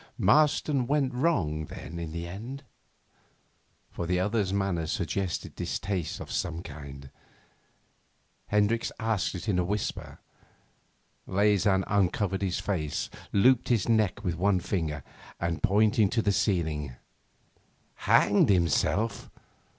'Marston 0.17 0.87
went 0.87 1.13
wrong, 1.13 1.65
then, 1.65 1.99
in 1.99 2.11
the 2.11 2.27
end?' 2.27 2.63
for 3.91 4.07
the 4.07 4.19
other's 4.19 4.51
manner 4.51 4.87
suggested 4.87 5.53
disaster 5.55 6.23
of 6.23 6.31
some 6.31 6.63
kind. 6.63 7.11
Hendricks 8.47 8.91
asked 8.99 9.35
it 9.35 9.47
in 9.47 9.59
a 9.59 9.63
whisper. 9.63 10.17
Leysin 11.27 11.83
uncovered 11.85 12.41
his 12.41 12.59
face, 12.59 13.11
looped 13.31 13.69
his 13.69 13.87
neck 13.87 14.23
with 14.23 14.33
one 14.33 14.59
finger, 14.59 15.03
and 15.39 15.61
pointed 15.61 16.11
to 16.13 16.23
the 16.23 16.31
ceiling. 16.31 16.95
'Hanged 17.93 18.49
himself! 18.49 19.29